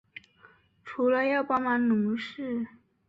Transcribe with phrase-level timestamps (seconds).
[0.83, 2.65] 除了要帮忙农事